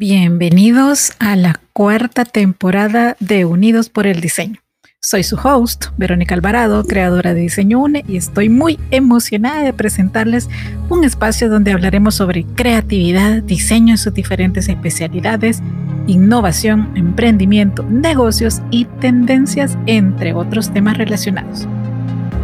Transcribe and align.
Bienvenidos 0.00 1.12
a 1.18 1.34
la 1.34 1.60
cuarta 1.72 2.24
temporada 2.24 3.16
de 3.18 3.44
Unidos 3.44 3.88
por 3.88 4.06
el 4.06 4.20
Diseño. 4.20 4.60
Soy 5.00 5.24
su 5.24 5.34
host, 5.34 5.86
Verónica 5.96 6.36
Alvarado, 6.36 6.84
creadora 6.84 7.34
de 7.34 7.40
Diseño 7.40 7.80
UNE, 7.80 8.04
y 8.06 8.16
estoy 8.16 8.48
muy 8.48 8.78
emocionada 8.92 9.64
de 9.64 9.72
presentarles 9.72 10.48
un 10.88 11.02
espacio 11.02 11.50
donde 11.50 11.72
hablaremos 11.72 12.14
sobre 12.14 12.44
creatividad, 12.44 13.42
diseño 13.42 13.94
en 13.94 13.98
sus 13.98 14.14
diferentes 14.14 14.68
especialidades, 14.68 15.64
innovación, 16.06 16.92
emprendimiento, 16.94 17.82
negocios 17.82 18.62
y 18.70 18.84
tendencias, 19.00 19.76
entre 19.86 20.32
otros 20.32 20.72
temas 20.72 20.96
relacionados. 20.96 21.66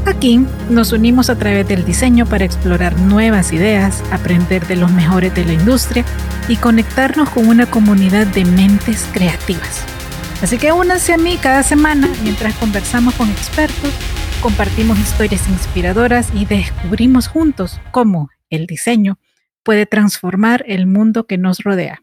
Aquí 0.07 0.39
nos 0.68 0.93
unimos 0.93 1.30
a 1.30 1.36
través 1.36 1.66
del 1.66 1.84
diseño 1.84 2.27
para 2.27 2.45
explorar 2.45 2.98
nuevas 3.00 3.53
ideas, 3.53 4.03
aprender 4.12 4.66
de 4.66 4.77
los 4.77 4.93
mejores 4.93 5.34
de 5.34 5.46
la 5.46 5.54
industria 5.54 6.04
y 6.46 6.57
conectarnos 6.57 7.30
con 7.30 7.48
una 7.48 7.64
comunidad 7.64 8.27
de 8.27 8.45
mentes 8.45 9.09
creativas. 9.12 9.82
Así 10.43 10.59
que 10.59 10.72
únanse 10.72 11.14
a 11.14 11.17
mí 11.17 11.39
cada 11.40 11.62
semana 11.62 12.11
mientras 12.22 12.54
conversamos 12.57 13.14
con 13.14 13.31
expertos, 13.31 13.93
compartimos 14.43 14.98
historias 14.98 15.48
inspiradoras 15.48 16.29
y 16.34 16.45
descubrimos 16.45 17.29
juntos 17.29 17.81
cómo 17.90 18.29
el 18.50 18.67
diseño 18.67 19.18
puede 19.62 19.86
transformar 19.86 20.64
el 20.68 20.86
mundo 20.86 21.26
que 21.26 21.39
nos 21.39 21.61
rodea. 21.61 22.03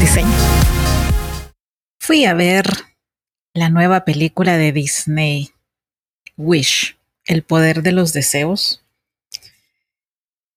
Diseño. 0.00 0.28
Fui 2.00 2.24
a 2.24 2.34
ver 2.34 2.66
la 3.54 3.70
nueva 3.70 4.04
película 4.04 4.56
de 4.56 4.72
Disney, 4.72 5.50
Wish, 6.36 6.96
El 7.26 7.42
poder 7.42 7.82
de 7.82 7.92
los 7.92 8.12
deseos. 8.12 8.82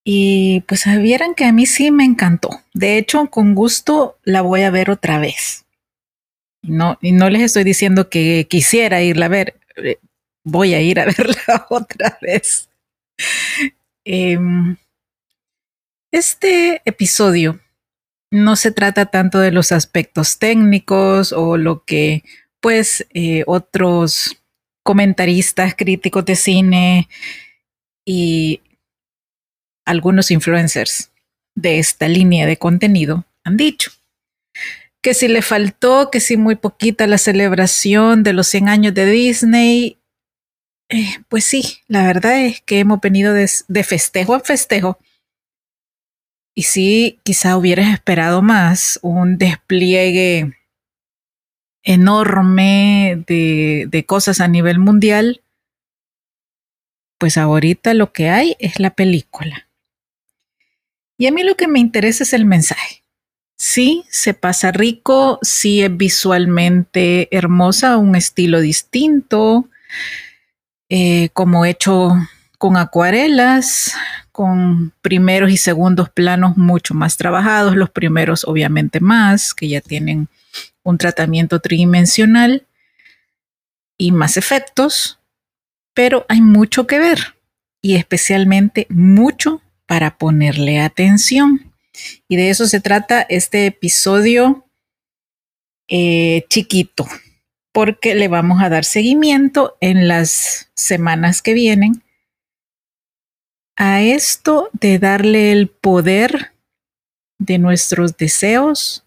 Y 0.03 0.61
pues 0.61 0.85
vieran 1.01 1.35
que 1.35 1.45
a 1.45 1.51
mí 1.51 1.65
sí 1.65 1.91
me 1.91 2.05
encantó. 2.05 2.61
De 2.73 2.97
hecho, 2.97 3.27
con 3.29 3.55
gusto 3.55 4.17
la 4.23 4.41
voy 4.41 4.63
a 4.63 4.71
ver 4.71 4.89
otra 4.89 5.19
vez. 5.19 5.65
No, 6.61 6.97
y 7.01 7.11
no 7.11 7.29
les 7.29 7.43
estoy 7.43 7.63
diciendo 7.63 8.09
que 8.09 8.47
quisiera 8.49 9.01
irla 9.01 9.27
a 9.27 9.29
ver. 9.29 9.59
Eh, 9.75 9.99
voy 10.43 10.73
a 10.73 10.81
ir 10.81 10.99
a 10.99 11.05
verla 11.17 11.67
otra 11.69 12.17
vez. 12.21 12.69
Em, 14.03 14.77
este 16.11 16.81
episodio 16.85 17.59
no 18.31 18.55
se 18.55 18.71
trata 18.71 19.07
tanto 19.07 19.39
de 19.39 19.51
los 19.51 19.71
aspectos 19.71 20.37
técnicos 20.37 21.31
o 21.31 21.57
lo 21.57 21.83
que 21.85 22.23
pues 22.59 23.05
eh, 23.13 23.43
otros 23.47 24.37
comentaristas, 24.83 25.75
críticos 25.75 26.25
de 26.25 26.35
cine 26.35 27.09
y 28.05 28.61
algunos 29.85 30.31
influencers 30.31 31.11
de 31.55 31.79
esta 31.79 32.07
línea 32.07 32.45
de 32.45 32.57
contenido 32.57 33.25
han 33.43 33.57
dicho. 33.57 33.91
Que 35.01 35.13
si 35.13 35.27
le 35.27 35.41
faltó, 35.41 36.09
que 36.11 36.19
si 36.19 36.35
muy 36.37 36.55
poquita 36.55 37.07
la 37.07 37.17
celebración 37.17 38.23
de 38.23 38.33
los 38.33 38.47
100 38.47 38.69
años 38.69 38.93
de 38.93 39.05
Disney, 39.05 39.97
eh, 40.89 41.17
pues 41.29 41.45
sí, 41.45 41.79
la 41.87 42.05
verdad 42.05 42.45
es 42.45 42.61
que 42.61 42.79
hemos 42.79 42.99
venido 43.01 43.33
de, 43.33 43.49
de 43.67 43.83
festejo 43.83 44.35
a 44.35 44.39
festejo 44.39 44.99
y 46.57 46.63
sí, 46.63 47.19
quizá 47.21 47.55
hubieras 47.55 47.93
esperado 47.93 48.41
más, 48.41 48.97
un 49.03 49.37
despliegue 49.37 50.57
enorme 51.83 53.23
de, 53.27 53.85
de, 53.87 54.05
cosas 54.07 54.41
a 54.41 54.47
nivel 54.47 54.79
mundial, 54.79 55.43
pues 57.19 57.37
ahorita 57.37 57.93
lo 57.93 58.11
que 58.11 58.31
hay 58.31 58.55
es 58.57 58.79
la 58.79 58.95
película. 58.95 59.67
Y 61.19 61.27
a 61.27 61.31
mí 61.31 61.43
lo 61.43 61.53
que 61.53 61.67
me 61.67 61.77
interesa 61.77 62.23
es 62.23 62.33
el 62.33 62.45
mensaje. 62.45 63.03
Sí, 63.55 64.03
se 64.09 64.33
pasa 64.33 64.71
rico, 64.71 65.37
sí 65.43 65.83
es 65.83 65.95
visualmente 65.95 67.27
hermosa, 67.29 67.97
un 67.97 68.15
estilo 68.15 68.61
distinto, 68.61 69.69
eh, 70.89 71.29
como 71.33 71.65
hecho 71.65 72.13
con 72.57 72.77
acuarelas, 72.77 73.93
con 74.37 74.93
primeros 75.01 75.49
y 75.49 75.57
segundos 75.57 76.11
planos 76.11 76.57
mucho 76.57 76.93
más 76.93 77.17
trabajados, 77.17 77.75
los 77.75 77.89
primeros 77.89 78.45
obviamente 78.45 78.99
más, 78.99 79.55
que 79.55 79.67
ya 79.67 79.81
tienen 79.81 80.29
un 80.83 80.99
tratamiento 80.99 81.59
tridimensional 81.59 82.67
y 83.97 84.11
más 84.11 84.37
efectos, 84.37 85.19
pero 85.95 86.27
hay 86.29 86.41
mucho 86.41 86.85
que 86.85 86.99
ver 86.99 87.35
y 87.81 87.95
especialmente 87.95 88.85
mucho 88.91 89.63
para 89.87 90.19
ponerle 90.19 90.81
atención. 90.81 91.73
Y 92.27 92.35
de 92.35 92.51
eso 92.51 92.67
se 92.67 92.79
trata 92.79 93.25
este 93.29 93.65
episodio 93.65 94.67
eh, 95.87 96.45
chiquito, 96.47 97.07
porque 97.71 98.13
le 98.13 98.27
vamos 98.27 98.61
a 98.61 98.69
dar 98.69 98.85
seguimiento 98.85 99.77
en 99.81 100.07
las 100.07 100.69
semanas 100.75 101.41
que 101.41 101.55
vienen 101.55 102.03
a 103.77 104.01
esto 104.01 104.69
de 104.73 104.97
darle 104.97 105.51
el 105.51 105.69
poder 105.69 106.51
de 107.37 107.59
nuestros 107.59 108.17
deseos 108.17 109.05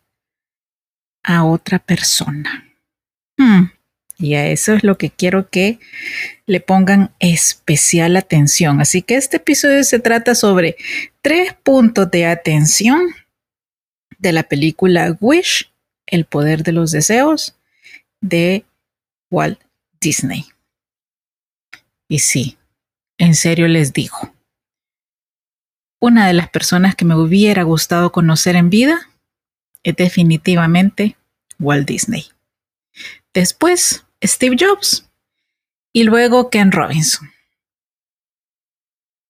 a 1.25 1.45
otra 1.45 1.81
persona. 1.81 2.73
Hmm, 3.37 3.65
y 4.17 4.35
a 4.35 4.47
eso 4.47 4.75
es 4.75 4.85
lo 4.85 4.97
que 4.97 5.11
quiero 5.11 5.51
que 5.51 5.81
le 6.47 6.61
pongan 6.61 7.13
especial 7.19 8.17
atención. 8.17 8.81
Así 8.81 9.03
que 9.03 9.17
este 9.17 9.39
episodio 9.39 9.83
se 9.83 9.99
trata 9.99 10.35
sobre 10.35 10.77
tres 11.21 11.53
puntos 11.55 12.11
de 12.11 12.27
atención 12.27 13.01
de 14.19 14.33
la 14.33 14.45
película 14.45 15.17
Wish, 15.21 15.73
El 16.07 16.27
poder 16.27 16.63
de 16.63 16.73
los 16.73 16.93
deseos, 16.93 17.57
de 18.21 18.65
Walt 19.31 19.61
Disney. 20.01 20.47
Y 22.09 22.21
sí, 22.21 22.57
en 23.19 23.35
serio 23.35 23.67
les 23.69 23.93
digo, 23.93 24.35
una 26.01 26.27
de 26.27 26.33
las 26.33 26.49
personas 26.49 26.97
que 26.97 27.05
me 27.05 27.15
hubiera 27.15 27.63
gustado 27.63 28.11
conocer 28.11 28.57
en 28.57 28.71
vida 28.71 29.11
es 29.83 29.95
definitivamente 29.97 31.17
Walt 31.59 31.87
Disney. 31.87 32.27
Después, 33.35 34.05
Steve 34.25 34.57
Jobs 34.59 35.09
y 35.93 36.05
luego 36.05 36.51
Ken 36.51 36.73
Robinson. 36.73 37.31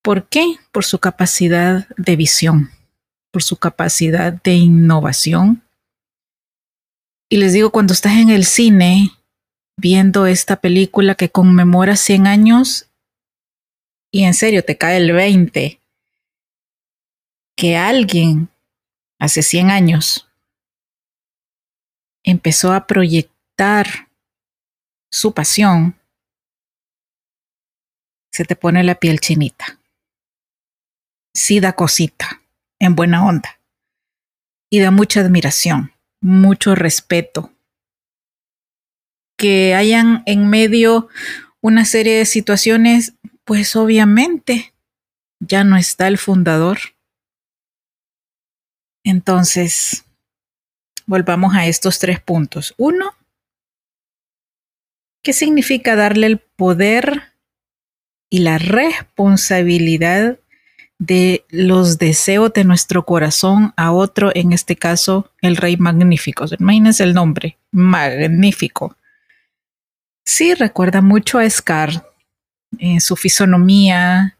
¿Por 0.02 0.28
qué? 0.28 0.56
Por 0.72 0.84
su 0.84 0.98
capacidad 0.98 1.86
de 1.96 2.16
visión, 2.16 2.70
por 3.32 3.42
su 3.42 3.56
capacidad 3.56 4.32
de 4.32 4.54
innovación. 4.54 5.62
Y 7.28 7.36
les 7.36 7.52
digo, 7.52 7.70
cuando 7.70 7.92
estás 7.92 8.14
en 8.14 8.30
el 8.30 8.44
cine 8.44 9.10
viendo 9.76 10.26
esta 10.26 10.56
película 10.56 11.14
que 11.14 11.30
conmemora 11.30 11.96
100 11.96 12.26
años, 12.26 12.86
y 14.12 14.24
en 14.24 14.34
serio 14.34 14.64
te 14.64 14.76
cae 14.76 14.96
el 14.96 15.12
20 15.12 15.79
que 17.60 17.76
alguien 17.76 18.48
hace 19.18 19.42
100 19.42 19.70
años 19.70 20.26
empezó 22.24 22.72
a 22.72 22.86
proyectar 22.86 24.08
su 25.12 25.34
pasión, 25.34 25.94
se 28.32 28.46
te 28.46 28.56
pone 28.56 28.82
la 28.82 28.94
piel 28.94 29.20
chinita. 29.20 29.78
Sí 31.34 31.60
da 31.60 31.74
cosita, 31.74 32.40
en 32.78 32.94
buena 32.94 33.26
onda. 33.26 33.60
Y 34.70 34.80
da 34.80 34.90
mucha 34.90 35.20
admiración, 35.20 35.92
mucho 36.22 36.74
respeto. 36.74 37.52
Que 39.36 39.74
hayan 39.74 40.22
en 40.24 40.48
medio 40.48 41.08
una 41.60 41.84
serie 41.84 42.16
de 42.16 42.24
situaciones, 42.24 43.12
pues 43.44 43.76
obviamente 43.76 44.72
ya 45.40 45.62
no 45.62 45.76
está 45.76 46.08
el 46.08 46.16
fundador 46.16 46.78
entonces, 49.04 50.04
volvamos 51.06 51.54
a 51.54 51.66
estos 51.66 51.98
tres 51.98 52.20
puntos. 52.20 52.74
Uno, 52.76 53.14
¿Qué 55.22 55.34
significa 55.34 55.96
darle 55.96 56.26
el 56.26 56.38
poder 56.38 57.34
y 58.30 58.38
la 58.38 58.56
responsabilidad 58.56 60.38
de 60.98 61.44
los 61.50 61.98
deseos 61.98 62.52
de 62.54 62.64
nuestro 62.64 63.04
corazón 63.04 63.74
a 63.76 63.92
otro, 63.92 64.32
en 64.34 64.52
este 64.52 64.76
caso 64.76 65.30
el 65.42 65.56
Rey 65.56 65.76
Magnífico? 65.76 66.46
Imagínense 66.58 67.02
el 67.02 67.12
nombre, 67.12 67.58
Magnífico. 67.70 68.96
Sí, 70.24 70.54
recuerda 70.54 71.02
mucho 71.02 71.38
a 71.38 71.48
Scar 71.50 72.06
en 72.78 73.00
su 73.02 73.14
fisonomía, 73.16 74.38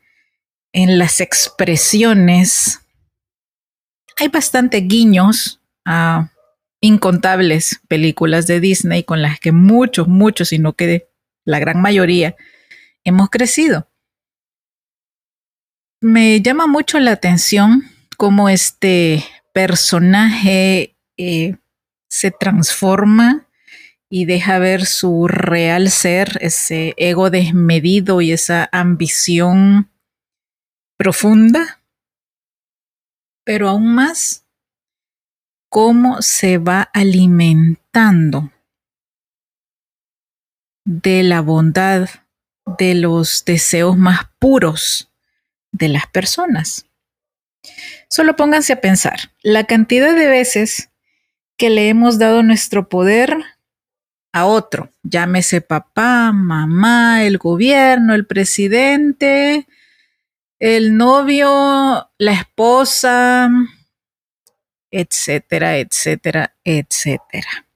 en 0.73 0.99
las 0.99 1.21
expresiones. 1.21 2.81
Hay 4.21 4.29
bastante 4.29 4.83
guiños 4.83 5.63
a 5.87 6.31
incontables 6.83 7.81
películas 7.89 8.47
de 8.47 8.61
Disney 8.61 9.03
con 9.03 9.23
las 9.23 9.41
que 9.41 9.51
muchos, 9.51 10.09
muchos, 10.09 10.51
sino 10.51 10.75
que 10.75 11.09
la 11.47 11.59
gran 11.59 11.81
mayoría, 11.81 12.37
hemos 13.03 13.31
crecido. 13.31 13.89
Me 16.03 16.43
llama 16.43 16.67
mucho 16.67 17.01
la 17.01 17.13
atención 17.13 17.85
cómo 18.19 18.51
este 18.51 19.25
personaje 19.55 20.97
eh, 21.17 21.57
se 22.11 22.31
transforma 22.31 23.49
y 24.11 24.27
deja 24.27 24.59
ver 24.59 24.85
su 24.85 25.29
real 25.29 25.89
ser, 25.89 26.37
ese 26.43 26.93
ego 26.99 27.31
desmedido 27.31 28.21
y 28.21 28.33
esa 28.33 28.69
ambición 28.71 29.91
profunda, 30.99 31.80
pero 33.51 33.69
aún 33.69 33.97
más 33.97 34.47
cómo 35.69 36.23
se 36.23 36.59
va 36.59 36.83
alimentando 36.95 38.53
de 40.85 41.25
la 41.25 41.41
bondad, 41.41 42.09
de 42.79 42.95
los 42.95 43.45
deseos 43.45 43.99
más 43.99 44.21
puros 44.39 45.11
de 45.73 45.89
las 45.89 46.07
personas. 46.07 46.87
Solo 48.09 48.37
pónganse 48.37 48.75
a 48.75 48.81
pensar 48.81 49.33
la 49.43 49.65
cantidad 49.65 50.15
de 50.15 50.29
veces 50.29 50.91
que 51.57 51.71
le 51.71 51.89
hemos 51.89 52.21
dado 52.21 52.45
nuestro 52.45 52.89
poder 52.89 53.37
a 54.33 54.47
otro, 54.47 54.93
llámese 55.03 55.61
papá, 55.61 56.31
mamá, 56.33 57.25
el 57.25 57.39
gobierno, 57.39 58.15
el 58.15 58.27
presidente, 58.29 59.67
el 60.61 60.97
novio, 60.97 62.11
la 62.19 62.33
esposa, 62.33 63.51
etcétera, 64.91 65.79
etcétera, 65.79 66.55
etcétera. 66.63 67.67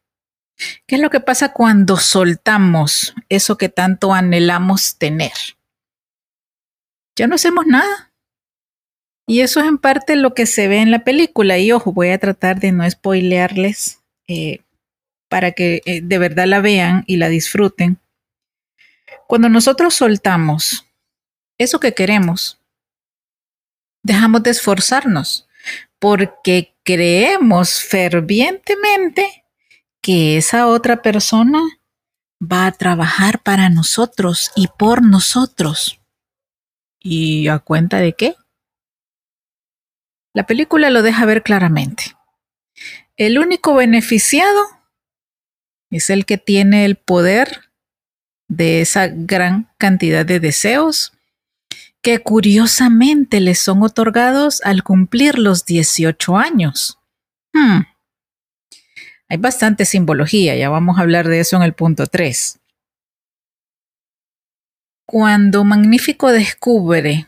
¿Qué 0.86 0.96
es 0.96 1.00
lo 1.00 1.10
que 1.10 1.20
pasa 1.20 1.52
cuando 1.52 1.96
soltamos 1.96 3.14
eso 3.28 3.56
que 3.56 3.68
tanto 3.68 4.12
anhelamos 4.12 4.96
tener? 4.98 5.32
Ya 7.16 7.26
no 7.26 7.34
hacemos 7.34 7.66
nada. 7.66 8.12
Y 9.26 9.40
eso 9.40 9.60
es 9.60 9.66
en 9.66 9.78
parte 9.78 10.16
lo 10.16 10.34
que 10.34 10.44
se 10.44 10.68
ve 10.68 10.80
en 10.80 10.90
la 10.90 11.04
película. 11.04 11.58
Y 11.58 11.72
ojo, 11.72 11.92
voy 11.92 12.10
a 12.10 12.18
tratar 12.18 12.60
de 12.60 12.72
no 12.72 12.88
spoilearles 12.88 14.00
eh, 14.28 14.60
para 15.28 15.52
que 15.52 15.80
eh, 15.86 16.02
de 16.02 16.18
verdad 16.18 16.46
la 16.46 16.60
vean 16.60 17.04
y 17.06 17.16
la 17.16 17.28
disfruten. 17.28 17.98
Cuando 19.26 19.48
nosotros 19.48 19.94
soltamos 19.94 20.84
eso 21.56 21.80
que 21.80 21.94
queremos, 21.94 22.60
dejamos 24.04 24.44
de 24.44 24.50
esforzarnos 24.50 25.48
porque 25.98 26.76
creemos 26.84 27.82
fervientemente 27.82 29.44
que 30.00 30.36
esa 30.36 30.68
otra 30.68 31.02
persona 31.02 31.60
va 32.40 32.66
a 32.66 32.72
trabajar 32.72 33.42
para 33.42 33.70
nosotros 33.70 34.52
y 34.54 34.68
por 34.68 35.02
nosotros. 35.02 36.00
¿Y 37.00 37.48
a 37.48 37.58
cuenta 37.58 37.98
de 37.98 38.12
qué? 38.12 38.36
La 40.34 40.46
película 40.46 40.90
lo 40.90 41.02
deja 41.02 41.24
ver 41.24 41.42
claramente. 41.42 42.16
El 43.16 43.38
único 43.38 43.74
beneficiado 43.74 44.62
es 45.90 46.10
el 46.10 46.26
que 46.26 46.36
tiene 46.36 46.84
el 46.84 46.96
poder 46.96 47.70
de 48.48 48.82
esa 48.82 49.06
gran 49.08 49.72
cantidad 49.78 50.26
de 50.26 50.40
deseos 50.40 51.14
que 52.04 52.18
curiosamente 52.18 53.40
les 53.40 53.58
son 53.58 53.82
otorgados 53.82 54.60
al 54.62 54.82
cumplir 54.82 55.38
los 55.38 55.64
18 55.64 56.36
años. 56.36 56.98
Hmm. 57.54 57.84
Hay 59.30 59.38
bastante 59.38 59.86
simbología, 59.86 60.54
ya 60.54 60.68
vamos 60.68 60.98
a 60.98 61.00
hablar 61.00 61.28
de 61.28 61.40
eso 61.40 61.56
en 61.56 61.62
el 61.62 61.72
punto 61.72 62.06
3. 62.06 62.60
Cuando 65.06 65.64
Magnífico 65.64 66.30
descubre 66.30 67.26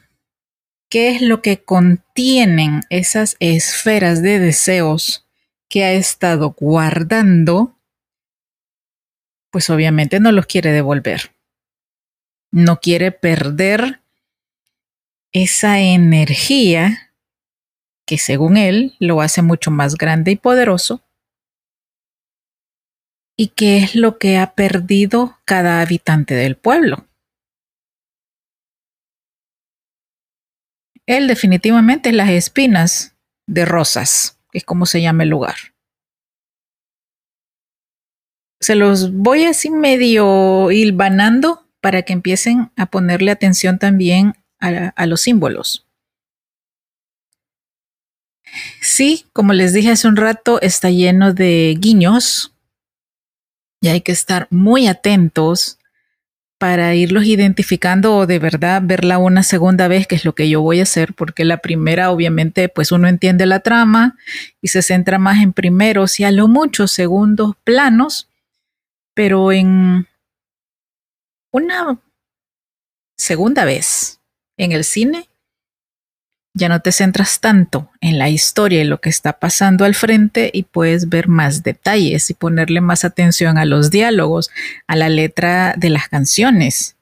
qué 0.91 1.17
es 1.17 1.23
lo 1.23 1.41
que 1.41 1.65
contienen 1.65 2.83
esas 2.91 3.37
esferas 3.41 4.21
de 4.21 4.39
deseos 4.39 5.27
que 5.71 5.85
ha 5.85 5.93
estado 5.93 6.51
guardando, 6.51 7.79
pues 9.51 9.71
obviamente 9.71 10.21
no 10.21 10.33
los 10.33 10.45
quiere 10.45 10.71
devolver. 10.71 11.35
No 12.53 12.79
quiere 12.79 13.11
perder 13.11 14.03
esa 15.43 15.81
energía 15.81 17.13
que 18.07 18.17
según 18.17 18.57
él 18.57 18.97
lo 18.99 19.21
hace 19.21 19.43
mucho 19.43 19.71
más 19.71 19.97
grande 19.97 20.31
y 20.31 20.37
poderoso 20.37 21.05
y 23.37 23.49
que 23.49 23.77
es 23.77 23.95
lo 23.95 24.17
que 24.17 24.39
ha 24.39 24.55
perdido 24.55 25.39
cada 25.45 25.83
habitante 25.83 26.33
del 26.33 26.57
pueblo. 26.57 27.07
Él 31.05 31.29
definitivamente 31.29 32.09
es 32.09 32.15
las 32.15 32.31
espinas 32.31 33.15
de 33.47 33.67
rosas, 33.67 34.41
que 34.51 34.59
es 34.59 34.65
como 34.65 34.87
se 34.87 35.03
llama 35.03 35.25
el 35.25 35.29
lugar. 35.29 35.57
Se 38.59 38.75
los 38.75 39.13
voy 39.13 39.45
así 39.45 39.71
medio 39.71 40.71
hilvanando 40.71 41.69
para 41.83 42.03
que 42.03 42.15
empiecen 42.15 42.73
a 42.75 42.87
ponerle 42.87 43.31
atención 43.31 43.79
también 43.79 44.33
a, 44.61 45.07
los 45.07 45.21
símbolos. 45.21 45.87
Sí, 48.81 49.27
como 49.33 49.53
les 49.53 49.73
dije 49.73 49.91
hace 49.91 50.09
un 50.09 50.17
rato, 50.17 50.61
está 50.61 50.91
lleno 50.91 51.35
de 51.35 51.77
guiños 51.79 52.55
y 53.81 53.89
hay 53.89 54.01
que 54.01 54.13
estar 54.13 54.47
muy 54.51 54.87
atentos 54.87 55.79
para 56.59 56.95
irlos 56.95 57.25
identificando 57.25 58.17
o 58.17 58.27
de 58.27 58.39
verdad 58.39 58.81
verla 58.83 59.19
una 59.19 59.43
segunda 59.43 59.89
vez, 59.89 60.07
que 60.07 60.15
es 60.15 60.25
lo 60.25 60.35
que 60.35 60.49
yo 60.49 60.63
voy 60.63 60.81
a 60.81 60.85
hacer, 60.85 61.13
porque 61.13 61.45
la 61.45 61.59
primera 61.59 62.11
obviamente 62.11 62.71
pues 62.71 62.93
uno 62.93 63.09
entiende 63.09 63.45
la 63.45 63.61
trama 63.61 64.17
y 64.63 64.69
se 64.69 64.81
centra 64.81 65.19
más 65.19 65.43
en 65.43 65.53
primeros 65.53 66.19
y 66.19 66.25
a 66.25 66.31
lo 66.31 66.49
mucho 66.49 66.89
segundos 66.89 67.57
planos, 67.63 68.31
pero 69.13 69.53
en 69.53 70.07
una 71.53 72.01
segunda 73.19 73.65
vez 73.65 74.21
en 74.57 74.73
el 74.73 74.85
cine 74.85 75.29
ya 76.57 76.71
no 76.71 76.81
te 76.81 76.91
centras 76.91 77.41
tanto 77.41 77.91
en 78.01 78.19
la 78.19 78.31
historia 78.31 78.81
y 78.81 78.85
lo 78.85 78.99
que 78.99 79.11
está 79.11 79.39
pasando 79.39 79.85
al 79.85 79.95
frente 79.95 80.51
y 80.53 80.63
puedes 80.63 81.11
ver 81.11 81.29
más 81.29 81.63
detalles 81.63 82.31
y 82.31 82.35
ponerle 82.35 82.81
más 82.81 83.05
atención 83.05 83.59
a 83.59 83.67
los 83.67 83.91
diálogos, 83.91 84.51
a 84.87 84.97
la 84.97 85.11
letra 85.11 85.75
de 85.77 85.91
las 85.91 86.09
canciones, 86.09 86.97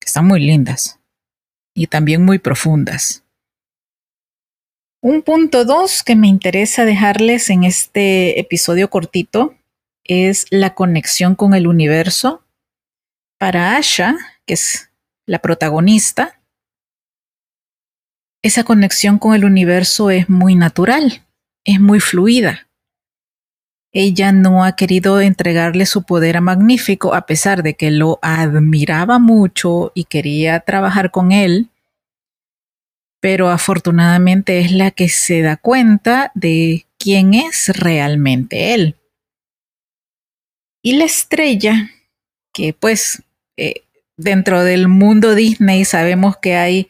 que 0.00 0.06
están 0.06 0.26
muy 0.26 0.40
lindas 0.40 0.98
y 1.74 1.88
también 1.88 2.24
muy 2.24 2.38
profundas. 2.38 3.22
Un 5.02 5.20
punto 5.20 5.66
dos 5.66 6.02
que 6.02 6.16
me 6.16 6.26
interesa 6.26 6.86
dejarles 6.86 7.50
en 7.50 7.64
este 7.64 8.40
episodio 8.40 8.88
cortito 8.88 9.54
es 10.04 10.46
la 10.48 10.74
conexión 10.74 11.34
con 11.34 11.52
el 11.52 11.66
universo. 11.66 12.42
Para 13.38 13.76
Asha, 13.76 14.16
que 14.46 14.54
es 14.54 14.90
la 15.26 15.40
protagonista, 15.40 16.40
esa 18.46 18.64
conexión 18.64 19.18
con 19.18 19.34
el 19.34 19.44
universo 19.44 20.10
es 20.10 20.28
muy 20.28 20.54
natural, 20.54 21.22
es 21.64 21.80
muy 21.80 22.00
fluida. 22.00 22.68
Ella 23.92 24.30
no 24.30 24.62
ha 24.64 24.76
querido 24.76 25.20
entregarle 25.20 25.86
su 25.86 26.04
poder 26.04 26.36
a 26.36 26.40
Magnífico 26.40 27.14
a 27.14 27.26
pesar 27.26 27.62
de 27.62 27.74
que 27.74 27.90
lo 27.90 28.18
admiraba 28.22 29.18
mucho 29.18 29.90
y 29.94 30.04
quería 30.04 30.60
trabajar 30.60 31.10
con 31.10 31.32
él, 31.32 31.70
pero 33.20 33.48
afortunadamente 33.48 34.60
es 34.60 34.70
la 34.70 34.90
que 34.90 35.08
se 35.08 35.40
da 35.40 35.56
cuenta 35.56 36.30
de 36.34 36.86
quién 36.98 37.34
es 37.34 37.68
realmente 37.76 38.74
él. 38.74 38.96
Y 40.82 40.98
la 40.98 41.04
estrella, 41.04 41.90
que 42.52 42.74
pues 42.74 43.22
eh, 43.56 43.82
dentro 44.16 44.62
del 44.62 44.86
mundo 44.86 45.34
Disney 45.34 45.84
sabemos 45.84 46.36
que 46.36 46.54
hay 46.54 46.88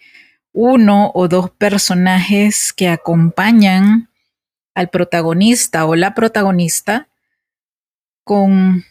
uno 0.57 1.13
o 1.15 1.29
dos 1.29 1.51
personajes 1.51 2.73
que 2.73 2.89
acompañan 2.89 4.09
al 4.75 4.89
protagonista 4.89 5.85
o 5.85 5.95
la 5.95 6.15
protagonista 6.15 7.09
con 8.25 8.83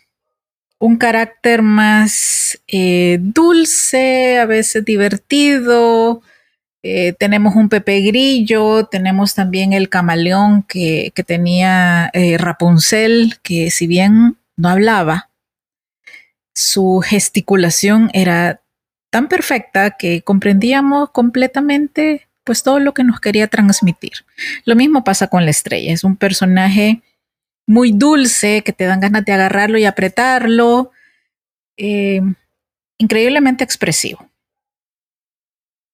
un 0.77 0.97
carácter 0.97 1.63
más 1.63 2.61
eh, 2.67 3.17
dulce, 3.19 4.37
a 4.37 4.45
veces 4.45 4.85
divertido. 4.85 6.21
Eh, 6.83 7.13
tenemos 7.13 7.55
un 7.55 7.67
Pepe 7.67 8.01
Grillo, 8.01 8.85
tenemos 8.85 9.33
también 9.33 9.73
el 9.73 9.89
camaleón 9.89 10.61
que, 10.61 11.11
tenía 11.25 12.11
eh, 12.13 12.37
Rapunzel, 12.37 13.39
que 13.41 13.71
si 13.71 13.87
bien 13.87 14.37
no 14.55 14.69
hablaba, 14.69 15.31
su 16.53 17.01
gesticulación 17.03 18.11
era 18.13 18.61
tan 19.15 19.29
perfecta 19.29 19.91
que 19.91 20.23
comprendíamos 20.23 21.11
completamente 21.11 22.27
pues 22.43 22.63
todo 22.63 22.81
lo 22.81 22.93
que 22.93 23.05
nos 23.05 23.21
quería 23.21 23.47
transmitir. 23.47 24.11
Lo 24.65 24.75
mismo 24.75 25.05
pasa 25.05 25.27
con 25.27 25.45
la 25.45 25.51
estrella, 25.51 25.93
es 25.93 26.03
un 26.03 26.17
personaje 26.17 27.01
muy 27.65 27.93
dulce 27.93 28.61
que 28.61 28.73
te 28.73 28.83
dan 28.83 28.99
ganas 28.99 29.23
de 29.23 29.31
agarrarlo 29.31 29.77
y 29.77 29.85
apretarlo, 29.85 30.91
eh, 31.77 32.19
increíblemente 32.97 33.63
expresivo. 33.63 34.29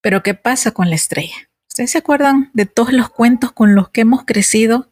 Pero 0.01 0.23
¿qué 0.23 0.33
pasa 0.33 0.71
con 0.71 0.89
la 0.89 0.95
estrella? 0.95 1.47
¿Ustedes 1.69 1.91
se 1.91 1.99
acuerdan 1.99 2.49
de 2.53 2.65
todos 2.65 2.91
los 2.91 3.11
cuentos 3.11 3.51
con 3.51 3.75
los 3.75 3.89
que 3.89 4.01
hemos 4.01 4.25
crecido? 4.25 4.91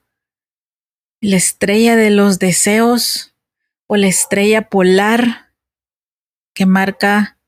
La 1.19 1.38
estrella 1.38 1.95
de 1.95 2.12
los 2.12 2.38
deseos 2.38 3.33
o 3.88 3.95
la 3.95 4.05
estrella 4.05 4.69
polar 4.69 5.51
que 6.53 6.67
marca 6.67 7.38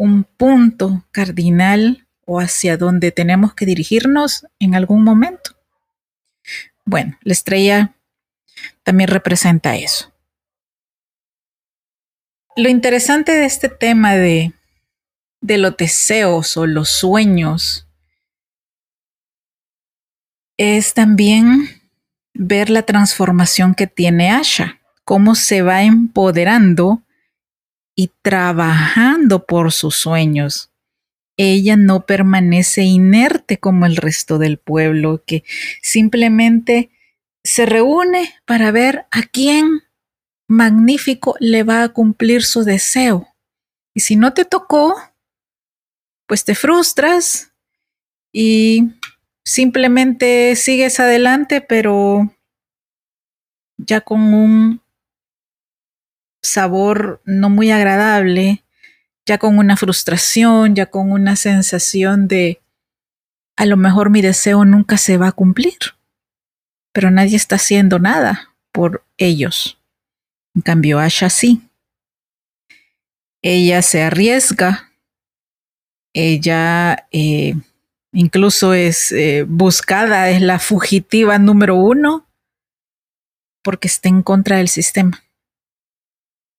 un 0.00 0.24
punto 0.24 1.04
cardinal 1.10 2.08
o 2.24 2.40
hacia 2.40 2.78
donde 2.78 3.12
tenemos 3.12 3.52
que 3.52 3.66
dirigirnos 3.66 4.46
en 4.58 4.74
algún 4.74 5.04
momento. 5.04 5.58
Bueno, 6.86 7.18
la 7.20 7.34
estrella 7.34 7.94
también 8.82 9.10
representa 9.10 9.76
eso. 9.76 10.10
Lo 12.56 12.70
interesante 12.70 13.32
de 13.32 13.44
este 13.44 13.68
tema 13.68 14.14
de, 14.14 14.54
de 15.42 15.58
los 15.58 15.76
deseos 15.76 16.56
o 16.56 16.66
los 16.66 16.88
sueños 16.88 17.86
es 20.56 20.94
también 20.94 21.68
ver 22.32 22.70
la 22.70 22.84
transformación 22.84 23.74
que 23.74 23.86
tiene 23.86 24.30
Asha, 24.30 24.80
cómo 25.04 25.34
se 25.34 25.60
va 25.60 25.82
empoderando 25.82 27.02
y 28.00 28.10
trabajando 28.22 29.44
por 29.44 29.72
sus 29.72 29.94
sueños. 29.94 30.70
Ella 31.36 31.76
no 31.76 32.06
permanece 32.06 32.82
inerte 32.82 33.58
como 33.58 33.84
el 33.84 33.96
resto 33.96 34.38
del 34.38 34.56
pueblo, 34.56 35.22
que 35.26 35.44
simplemente 35.82 36.90
se 37.44 37.66
reúne 37.66 38.36
para 38.46 38.70
ver 38.70 39.04
a 39.10 39.24
quién 39.24 39.82
magnífico 40.48 41.34
le 41.40 41.62
va 41.62 41.82
a 41.82 41.90
cumplir 41.90 42.42
su 42.42 42.64
deseo. 42.64 43.28
Y 43.92 44.00
si 44.00 44.16
no 44.16 44.32
te 44.32 44.46
tocó, 44.46 44.96
pues 46.26 46.46
te 46.46 46.54
frustras 46.54 47.52
y 48.32 48.92
simplemente 49.44 50.56
sigues 50.56 51.00
adelante, 51.00 51.60
pero 51.60 52.34
ya 53.76 54.00
con 54.00 54.32
un 54.32 54.80
sabor 56.42 57.20
no 57.24 57.50
muy 57.50 57.70
agradable, 57.70 58.64
ya 59.26 59.38
con 59.38 59.58
una 59.58 59.76
frustración, 59.76 60.74
ya 60.74 60.86
con 60.86 61.12
una 61.12 61.36
sensación 61.36 62.28
de 62.28 62.60
a 63.56 63.66
lo 63.66 63.76
mejor 63.76 64.10
mi 64.10 64.22
deseo 64.22 64.64
nunca 64.64 64.96
se 64.96 65.18
va 65.18 65.28
a 65.28 65.32
cumplir 65.32 65.76
pero 66.92 67.10
nadie 67.10 67.36
está 67.36 67.56
haciendo 67.56 67.98
nada 67.98 68.54
por 68.72 69.04
ellos. 69.16 69.78
En 70.54 70.62
cambio, 70.62 70.98
Asha 70.98 71.30
sí. 71.30 71.62
Ella 73.42 73.80
se 73.80 74.02
arriesga, 74.02 74.90
ella 76.12 77.06
eh, 77.10 77.54
incluso 78.12 78.74
es 78.74 79.12
eh, 79.12 79.46
buscada, 79.48 80.28
es 80.28 80.42
la 80.42 80.58
fugitiva 80.58 81.38
número 81.38 81.76
uno, 81.76 82.26
porque 83.62 83.88
está 83.88 84.10
en 84.10 84.22
contra 84.22 84.58
del 84.58 84.68
sistema. 84.68 85.22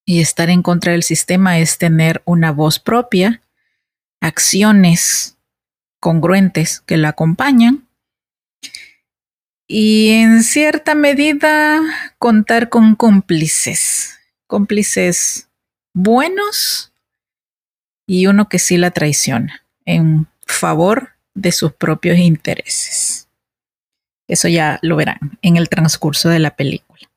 Y 0.06 0.22
estar 0.22 0.50
en 0.50 0.62
contra 0.64 0.94
del 0.94 1.04
sistema 1.04 1.60
es 1.60 1.78
tener 1.78 2.22
una 2.26 2.52
voz 2.52 2.80
propia, 2.80 3.42
acciones 4.20 5.38
congruentes 6.00 6.82
que 6.82 6.98
la 6.98 7.10
acompañan 7.10 7.88
y 9.74 10.10
en 10.10 10.44
cierta 10.44 10.96
medida 10.96 11.80
contar 12.18 12.68
con 12.68 12.96
cómplices, 12.96 14.20
cómplices 14.46 15.48
buenos 15.94 16.92
y 18.06 18.28
uno 18.28 18.50
que 18.50 18.60
sí 18.60 18.76
la 18.76 18.92
traiciona 18.92 19.66
en 19.86 20.28
favor 20.46 21.12
de 21.36 21.54
sus 21.54 21.72
propios 21.72 22.18
intereses. 22.18 23.30
Eso 24.28 24.50
ya 24.50 24.78
lo 24.82 24.98
verán 24.98 25.40
en 25.42 25.56
el 25.56 25.70
transcurso 25.70 26.28
de 26.28 26.40
la 26.40 26.58
película. 26.58 27.10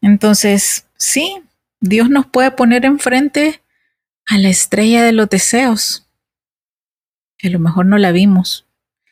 Entonces, 0.00 0.86
sí, 0.96 1.42
Dios 1.88 2.10
nos 2.10 2.26
puede 2.26 2.50
poner 2.50 2.84
enfrente 2.84 3.62
a 4.26 4.38
la 4.38 4.48
estrella 4.48 5.02
de 5.02 5.12
los 5.12 5.28
deseos. 5.28 6.06
a 7.42 7.48
lo 7.48 7.58
mejor 7.58 7.86
no 7.86 7.98
la 7.98 8.12
vimos, 8.12 8.66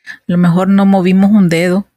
a 0.05 0.23
lo 0.27 0.37
mejor 0.37 0.67
no 0.67 0.85
movimos 0.85 1.31
un 1.31 1.47
dedo, 1.47 1.87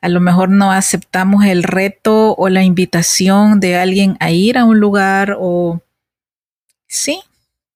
a 0.00 0.08
lo 0.08 0.20
mejor 0.20 0.48
no 0.48 0.72
aceptamos 0.72 1.44
el 1.44 1.62
reto 1.62 2.34
o 2.34 2.48
la 2.48 2.64
invitación 2.64 3.60
de 3.60 3.76
alguien 3.76 4.16
a 4.20 4.30
ir 4.30 4.58
a 4.58 4.64
un 4.64 4.80
lugar 4.80 5.36
o 5.38 5.82
sí, 6.88 7.22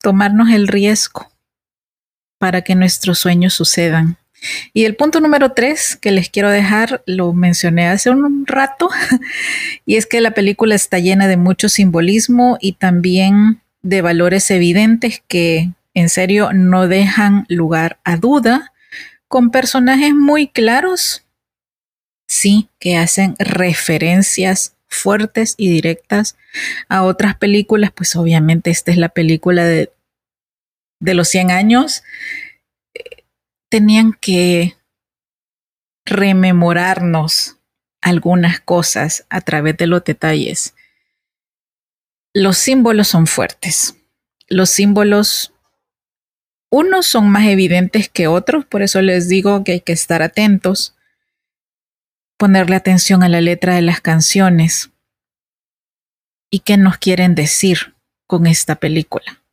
tomarnos 0.00 0.50
el 0.50 0.66
riesgo 0.66 1.30
para 2.38 2.62
que 2.62 2.74
nuestros 2.74 3.20
sueños 3.20 3.54
sucedan. 3.54 4.18
Y 4.72 4.84
el 4.84 4.96
punto 4.96 5.20
número 5.20 5.52
tres 5.52 5.96
que 5.96 6.10
les 6.10 6.30
quiero 6.30 6.50
dejar, 6.50 7.02
lo 7.06 7.32
mencioné 7.32 7.88
hace 7.88 8.10
un 8.10 8.46
rato, 8.46 8.88
y 9.86 9.96
es 9.96 10.06
que 10.06 10.20
la 10.20 10.32
película 10.32 10.74
está 10.74 10.98
llena 10.98 11.28
de 11.28 11.36
mucho 11.36 11.68
simbolismo 11.68 12.58
y 12.60 12.72
también 12.72 13.60
de 13.82 14.02
valores 14.02 14.50
evidentes 14.50 15.22
que 15.28 15.70
en 15.94 16.08
serio 16.08 16.52
no 16.52 16.88
dejan 16.88 17.46
lugar 17.48 17.98
a 18.04 18.16
duda, 18.16 18.72
con 19.28 19.50
personajes 19.50 20.14
muy 20.14 20.48
claros 20.48 21.24
sí 22.26 22.68
que 22.78 22.96
hacen 22.96 23.36
referencias 23.38 24.74
fuertes 24.88 25.54
y 25.56 25.70
directas 25.70 26.36
a 26.88 27.02
otras 27.02 27.36
películas, 27.36 27.90
pues 27.94 28.16
obviamente 28.16 28.70
esta 28.70 28.90
es 28.90 28.96
la 28.96 29.08
película 29.08 29.64
de, 29.64 29.92
de 31.00 31.14
los 31.14 31.28
100 31.28 31.50
años, 31.50 32.02
tenían 33.74 34.12
que 34.12 34.76
rememorarnos 36.06 37.58
algunas 38.00 38.60
cosas 38.60 39.26
a 39.30 39.40
través 39.40 39.76
de 39.76 39.88
los 39.88 40.04
detalles. 40.04 40.76
Los 42.32 42.56
símbolos 42.56 43.08
son 43.08 43.26
fuertes. 43.26 43.96
Los 44.46 44.70
símbolos, 44.70 45.54
unos 46.70 47.06
son 47.06 47.28
más 47.30 47.46
evidentes 47.46 48.08
que 48.08 48.28
otros, 48.28 48.64
por 48.64 48.82
eso 48.82 49.02
les 49.02 49.28
digo 49.28 49.64
que 49.64 49.72
hay 49.72 49.80
que 49.80 49.92
estar 49.92 50.22
atentos 50.22 50.94
ponerle 52.36 52.76
atención 52.76 53.24
a 53.24 53.28
la 53.28 53.40
letra 53.40 53.74
de 53.74 53.82
las 53.82 54.00
canciones 54.00 54.92
y 56.48 56.60
qué 56.60 56.76
nos 56.76 56.98
quieren 56.98 57.34
decir 57.34 57.96
con 58.28 58.46
esta 58.46 58.76
película. 58.76 59.43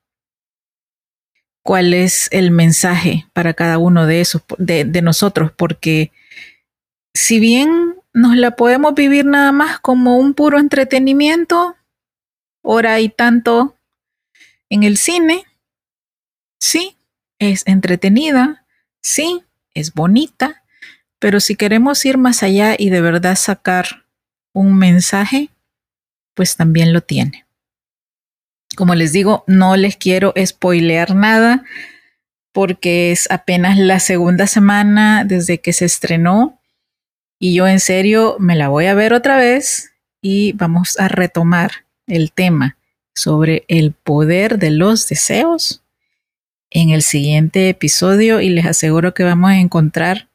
¿Cuál 1.64 1.94
es 1.94 2.28
el 2.32 2.52
mensaje 2.52 3.28
para 3.34 3.54
cada 3.54 3.78
uno 3.78 4.08
de 4.08 4.22
esos, 4.22 4.42
de, 4.58 5.02
nosotros? 5.02 5.52
Porque 5.56 6.12
si 7.14 7.40
bien 7.40 7.96
nos 8.14 8.36
la 8.36 8.56
podemos 8.56 8.96
vivir 8.96 9.26
nada 9.26 9.52
más 9.52 9.80
como 9.80 10.18
un 10.18 10.34
puro 10.34 10.60
entretenimiento, 10.60 11.76
hora 12.64 13.00
y 13.00 13.10
tanto 13.10 13.76
en 14.70 14.84
el 14.84 14.98
cine, 14.98 15.44
sí, 16.60 16.98
es 17.38 17.64
entretenida, 17.68 18.66
sí, 19.02 19.44
es 19.74 19.94
bonita, 19.94 20.64
pero 21.20 21.40
si 21.40 21.56
queremos 21.56 22.04
ir 22.06 22.18
más 22.18 22.42
allá 22.42 22.76
y 22.78 22.90
de 22.90 23.02
verdad 23.02 23.36
sacar 23.36 24.06
un 24.54 24.78
mensaje, 24.78 25.50
pues 26.34 26.56
también 26.56 26.94
lo 26.94 27.02
tiene. 27.02 27.46
Como 28.76 28.96
les 28.96 29.12
digo, 29.12 29.44
no 29.48 29.76
les 29.76 29.98
quiero 29.98 30.34
spoilear 30.44 31.14
nada 31.16 31.64
porque 32.54 33.12
es 33.12 33.30
apenas 33.32 33.78
la 33.78 34.00
segunda 34.00 34.48
semana 34.48 35.24
desde 35.26 35.60
que 35.60 35.74
se 35.74 35.86
estrenó 35.86 36.60
y 37.40 37.56
yo 37.56 37.68
en 37.68 37.80
serio 37.80 38.36
me 38.40 38.56
la 38.56 38.70
voy 38.70 38.86
a 38.86 38.94
ver 38.94 39.14
otra 39.14 39.38
vez 39.38 39.92
y 40.22 40.54
vamos 40.54 41.00
a 41.00 41.08
retomar 41.08 41.86
el 42.08 42.32
tema 42.32 42.78
sobre 43.16 43.66
el 43.68 43.94
poder 43.94 44.60
de 44.60 44.72
los 44.72 45.08
deseos 45.08 45.84
en 46.70 46.92
el 46.92 47.02
siguiente 47.02 47.70
episodio 47.70 48.42
y 48.42 48.50
les 48.50 48.66
aseguro 48.66 49.14
que 49.14 49.24
vamos 49.24 49.52
a 49.52 49.58
encontrar 49.58 50.30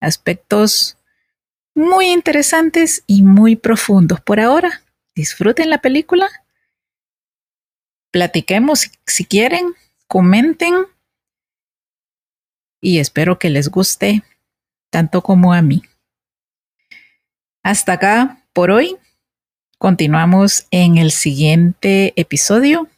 aspectos 0.00 0.96
muy 1.74 2.06
interesantes 2.06 3.02
y 3.06 3.22
muy 3.22 3.56
profundos. 3.56 4.20
Por 4.20 4.40
ahora, 4.40 4.82
disfruten 5.14 5.68
la 5.68 5.78
película 5.78 6.30
platiquemos 8.16 8.90
si 9.06 9.26
quieren, 9.26 9.74
comenten 10.08 10.86
y 12.80 12.98
espero 12.98 13.38
que 13.38 13.50
les 13.50 13.68
guste 13.68 14.22
tanto 14.90 15.20
como 15.20 15.52
a 15.52 15.60
mí. 15.60 15.82
Hasta 17.62 17.92
acá 17.92 18.42
por 18.54 18.70
hoy. 18.70 18.96
Continuamos 19.76 20.66
en 20.70 20.96
el 20.96 21.10
siguiente 21.10 22.14
episodio 22.16 22.88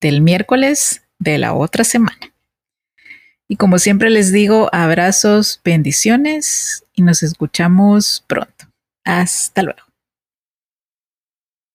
del 0.00 0.20
miércoles 0.20 1.02
de 1.18 1.38
la 1.38 1.52
otra 1.52 1.82
semana. 1.82 2.32
Y 3.48 3.56
como 3.56 3.80
siempre 3.80 4.10
les 4.10 4.30
digo, 4.30 4.70
abrazos, 4.72 5.60
bendiciones 5.64 6.84
y 6.92 7.02
nos 7.02 7.24
escuchamos 7.24 8.24
pronto. 8.28 8.66
Hasta 9.02 9.64
luego. 9.64 9.89